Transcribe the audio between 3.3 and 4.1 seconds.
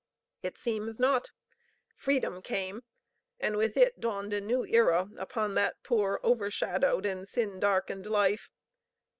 and with it